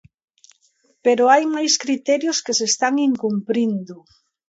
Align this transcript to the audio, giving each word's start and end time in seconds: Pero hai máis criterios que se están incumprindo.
Pero 1.05 1.23
hai 1.33 1.43
máis 1.55 1.73
criterios 1.83 2.37
que 2.45 2.53
se 2.59 2.65
están 2.71 2.93
incumprindo. 3.09 3.95